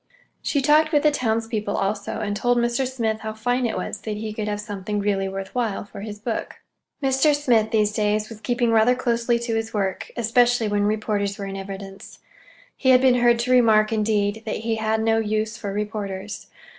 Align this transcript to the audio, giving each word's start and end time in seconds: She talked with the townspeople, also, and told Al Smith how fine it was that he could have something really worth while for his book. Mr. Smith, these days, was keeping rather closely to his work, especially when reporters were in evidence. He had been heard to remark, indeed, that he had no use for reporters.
She 0.41 0.63
talked 0.63 0.91
with 0.91 1.03
the 1.03 1.11
townspeople, 1.11 1.77
also, 1.77 2.21
and 2.21 2.35
told 2.35 2.57
Al 2.57 2.67
Smith 2.69 3.19
how 3.19 3.35
fine 3.35 3.67
it 3.67 3.77
was 3.77 4.01
that 4.01 4.17
he 4.17 4.33
could 4.33 4.47
have 4.47 4.59
something 4.59 4.97
really 4.99 5.29
worth 5.29 5.53
while 5.53 5.85
for 5.85 6.01
his 6.01 6.17
book. 6.17 6.55
Mr. 7.03 7.35
Smith, 7.35 7.69
these 7.69 7.91
days, 7.93 8.27
was 8.27 8.41
keeping 8.41 8.71
rather 8.71 8.95
closely 8.95 9.37
to 9.37 9.53
his 9.53 9.75
work, 9.75 10.09
especially 10.17 10.67
when 10.67 10.85
reporters 10.85 11.37
were 11.37 11.45
in 11.45 11.55
evidence. 11.55 12.17
He 12.75 12.89
had 12.89 12.99
been 13.01 13.19
heard 13.21 13.37
to 13.41 13.51
remark, 13.51 13.93
indeed, 13.93 14.41
that 14.47 14.61
he 14.65 14.77
had 14.77 15.03
no 15.03 15.19
use 15.19 15.55
for 15.55 15.71
reporters. 15.71 16.47